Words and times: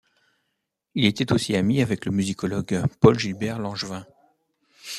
Il 0.95 1.05
était 1.05 1.31
aussi 1.31 1.55
ami 1.55 1.79
avec 1.79 2.05
le 2.07 2.11
musicologue 2.11 2.81
Paul-Gilbert 3.01 3.59
Langevin. 3.59 4.03